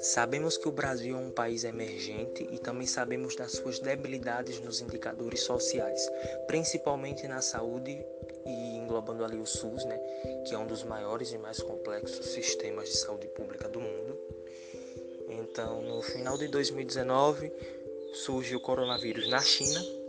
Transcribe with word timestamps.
Sabemos 0.00 0.56
que 0.56 0.68
o 0.68 0.72
Brasil 0.72 1.16
é 1.16 1.18
um 1.18 1.30
país 1.30 1.64
emergente 1.64 2.46
e 2.50 2.58
também 2.58 2.86
sabemos 2.86 3.34
das 3.34 3.52
suas 3.52 3.78
debilidades 3.78 4.60
nos 4.60 4.80
indicadores 4.80 5.40
sociais, 5.40 6.08
principalmente 6.46 7.26
na 7.26 7.40
saúde 7.40 8.04
e 8.46 8.76
englobando 8.76 9.24
ali 9.24 9.38
o 9.38 9.46
SUS, 9.46 9.84
né, 9.86 9.98
que 10.46 10.54
é 10.54 10.58
um 10.58 10.66
dos 10.66 10.84
maiores 10.84 11.32
e 11.32 11.38
mais 11.38 11.60
complexos 11.62 12.26
sistemas 12.26 12.90
de 12.90 12.96
saúde 12.98 13.26
pública 13.28 13.68
do 13.68 13.80
mundo. 13.80 14.18
Então, 15.28 15.82
no 15.82 16.02
final 16.02 16.36
de 16.36 16.48
2019, 16.48 17.50
surge 18.12 18.54
o 18.54 18.60
coronavírus 18.60 19.28
na 19.28 19.40
China. 19.40 20.03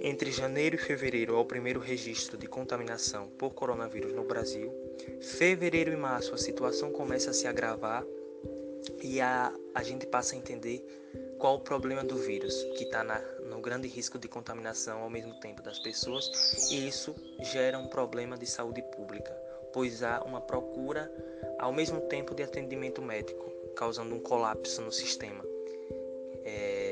Entre 0.00 0.30
janeiro 0.30 0.76
e 0.76 0.78
fevereiro, 0.78 1.34
é 1.34 1.38
o 1.38 1.44
primeiro 1.44 1.80
registro 1.80 2.36
de 2.36 2.46
contaminação 2.46 3.28
por 3.38 3.54
coronavírus 3.54 4.12
no 4.12 4.24
Brasil. 4.24 4.72
Fevereiro 5.20 5.92
e 5.92 5.96
março, 5.96 6.34
a 6.34 6.38
situação 6.38 6.90
começa 6.90 7.30
a 7.30 7.34
se 7.34 7.46
agravar 7.46 8.04
e 9.02 9.20
a, 9.20 9.52
a 9.74 9.82
gente 9.82 10.06
passa 10.06 10.34
a 10.34 10.38
entender 10.38 10.84
qual 11.38 11.56
o 11.56 11.60
problema 11.60 12.04
do 12.04 12.16
vírus, 12.16 12.54
que 12.76 12.84
está 12.84 13.02
no 13.44 13.60
grande 13.60 13.88
risco 13.88 14.18
de 14.18 14.28
contaminação 14.28 15.00
ao 15.02 15.10
mesmo 15.10 15.34
tempo 15.40 15.60
das 15.60 15.78
pessoas, 15.78 16.70
e 16.70 16.86
isso 16.86 17.14
gera 17.40 17.78
um 17.78 17.88
problema 17.88 18.36
de 18.38 18.46
saúde 18.46 18.80
pública, 18.94 19.32
pois 19.72 20.02
há 20.02 20.22
uma 20.22 20.40
procura 20.40 21.12
ao 21.58 21.72
mesmo 21.72 22.00
tempo 22.02 22.34
de 22.34 22.42
atendimento 22.42 23.02
médico, 23.02 23.50
causando 23.74 24.14
um 24.14 24.20
colapso 24.20 24.82
no 24.82 24.92
sistema. 24.92 25.44
É, 26.44 26.91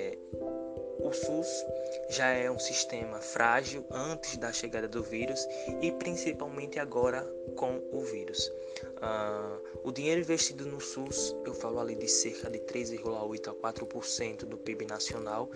o 1.10 1.12
SUS 1.12 1.66
já 2.08 2.28
é 2.28 2.48
um 2.48 2.58
sistema 2.58 3.18
frágil 3.18 3.84
antes 3.90 4.36
da 4.36 4.52
chegada 4.52 4.86
do 4.86 5.02
vírus 5.02 5.44
e 5.82 5.90
principalmente 5.90 6.78
agora 6.78 7.22
com 7.56 7.82
o 7.90 8.00
vírus. 8.02 8.46
Uh, 8.46 9.80
o 9.82 9.90
dinheiro 9.90 10.20
investido 10.20 10.64
no 10.66 10.80
SUS, 10.80 11.34
eu 11.44 11.52
falo 11.52 11.80
ali 11.80 11.96
de 11.96 12.06
cerca 12.06 12.48
de 12.48 12.60
3,8 12.60 13.48
a 13.48 13.72
4% 13.72 14.44
do 14.44 14.56
PIB 14.56 14.86
nacional, 14.86 15.50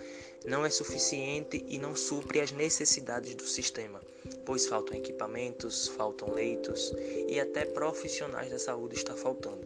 não 0.45 0.65
é 0.65 0.69
suficiente 0.69 1.63
e 1.69 1.79
não 1.79 1.95
supre 1.95 2.41
as 2.41 2.51
necessidades 2.51 3.33
do 3.33 3.43
sistema, 3.43 4.01
pois 4.45 4.67
faltam 4.67 4.97
equipamentos, 4.97 5.87
faltam 5.87 6.33
leitos 6.33 6.93
e 7.29 7.39
até 7.39 7.63
profissionais 7.63 8.49
da 8.49 8.59
saúde 8.59 8.95
está 8.95 9.13
faltando. 9.13 9.65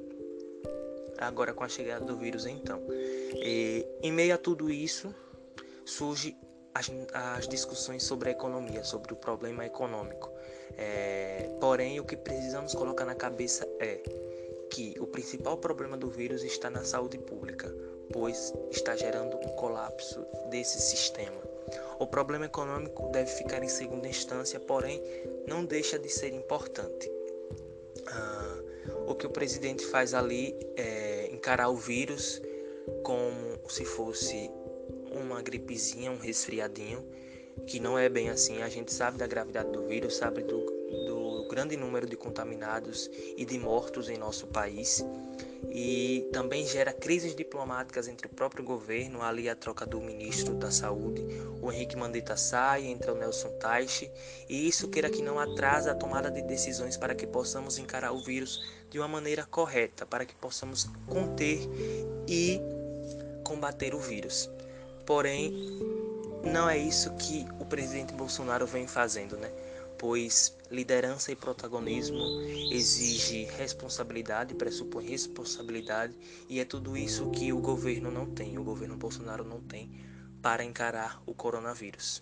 Agora 1.17 1.51
com 1.51 1.63
a 1.63 1.67
chegada 1.67 2.05
do 2.05 2.15
vírus, 2.15 2.45
então, 2.45 2.79
e, 3.33 3.85
em 4.03 4.11
meio 4.11 4.35
a 4.35 4.37
tudo 4.37 4.69
isso, 4.69 5.13
surge 5.89 6.37
as, 6.73 6.91
as 7.13 7.47
discussões 7.47 8.03
sobre 8.03 8.29
a 8.29 8.31
economia, 8.31 8.83
sobre 8.83 9.13
o 9.13 9.15
problema 9.15 9.65
econômico. 9.65 10.31
É, 10.77 11.49
porém, 11.59 11.99
o 11.99 12.05
que 12.05 12.15
precisamos 12.15 12.73
colocar 12.73 13.05
na 13.05 13.15
cabeça 13.15 13.67
é 13.79 14.01
que 14.69 14.95
o 14.99 15.07
principal 15.07 15.57
problema 15.57 15.97
do 15.97 16.09
vírus 16.09 16.43
está 16.43 16.69
na 16.69 16.83
saúde 16.83 17.17
pública, 17.17 17.73
pois 18.13 18.53
está 18.69 18.95
gerando 18.95 19.35
um 19.37 19.55
colapso 19.55 20.25
desse 20.49 20.79
sistema. 20.79 21.41
O 21.99 22.07
problema 22.07 22.45
econômico 22.45 23.09
deve 23.11 23.31
ficar 23.31 23.63
em 23.63 23.67
segunda 23.67 24.07
instância, 24.07 24.59
porém, 24.59 25.01
não 25.47 25.65
deixa 25.65 25.97
de 25.97 26.07
ser 26.07 26.33
importante. 26.33 27.11
Ah, 28.07 28.59
o 29.07 29.15
que 29.15 29.25
o 29.25 29.29
presidente 29.29 29.85
faz 29.87 30.13
ali 30.13 30.55
é 30.77 31.29
encarar 31.31 31.69
o 31.69 31.75
vírus 31.75 32.41
como 33.03 33.59
se 33.69 33.85
fosse 33.85 34.49
uma 35.11 35.41
gripezinha, 35.41 36.11
um 36.11 36.17
resfriadinho, 36.17 37.05
que 37.67 37.79
não 37.79 37.97
é 37.97 38.09
bem 38.09 38.29
assim. 38.29 38.61
A 38.61 38.69
gente 38.69 38.93
sabe 38.93 39.17
da 39.17 39.27
gravidade 39.27 39.71
do 39.71 39.87
vírus, 39.87 40.15
sabe 40.15 40.43
do, 40.43 40.65
do 41.07 41.47
grande 41.49 41.75
número 41.75 42.05
de 42.05 42.15
contaminados 42.15 43.09
e 43.35 43.43
de 43.45 43.57
mortos 43.57 44.09
em 44.09 44.17
nosso 44.17 44.47
país. 44.47 45.03
E 45.71 46.27
também 46.31 46.65
gera 46.65 46.93
crises 46.93 47.35
diplomáticas 47.35 48.07
entre 48.07 48.27
o 48.27 48.29
próprio 48.29 48.63
governo, 48.63 49.21
ali 49.21 49.49
a 49.49 49.55
troca 49.55 49.85
do 49.85 49.99
ministro 49.99 50.55
da 50.55 50.71
Saúde, 50.71 51.25
o 51.61 51.71
Henrique 51.71 51.97
Mandetta 51.97 52.37
sai, 52.37 52.85
entra 52.85 53.13
o 53.13 53.17
Nelson 53.17 53.49
Taixe, 53.59 54.09
e 54.47 54.67
isso 54.67 54.87
queira 54.87 55.09
que 55.09 55.21
não 55.21 55.37
atrasa 55.37 55.91
a 55.91 55.95
tomada 55.95 56.31
de 56.31 56.41
decisões 56.41 56.97
para 56.97 57.13
que 57.13 57.27
possamos 57.27 57.77
encarar 57.77 58.13
o 58.13 58.19
vírus 58.19 58.63
de 58.89 58.97
uma 58.97 59.07
maneira 59.07 59.45
correta, 59.45 60.05
para 60.05 60.25
que 60.25 60.33
possamos 60.35 60.89
conter 61.07 61.59
e 62.27 62.59
combater 63.43 63.93
o 63.93 63.99
vírus. 63.99 64.49
Porém, 65.09 65.51
não 66.43 66.69
é 66.69 66.77
isso 66.77 67.11
que 67.15 67.43
o 67.59 67.65
presidente 67.65 68.13
Bolsonaro 68.13 68.67
vem 68.67 68.85
fazendo, 68.85 69.35
né? 69.37 69.49
Pois 69.97 70.55
liderança 70.69 71.31
e 71.31 71.35
protagonismo 71.35 72.39
exige 72.71 73.45
responsabilidade, 73.45 74.53
pressupõe 74.53 75.07
responsabilidade, 75.07 76.15
e 76.47 76.59
é 76.59 76.63
tudo 76.63 76.95
isso 76.95 77.31
que 77.31 77.51
o 77.51 77.59
governo 77.59 78.11
não 78.11 78.27
tem, 78.27 78.59
o 78.59 78.63
governo 78.63 78.97
Bolsonaro 78.97 79.43
não 79.43 79.59
tem 79.59 79.89
para 80.43 80.63
encarar 80.63 81.19
o 81.25 81.33
coronavírus. 81.33 82.21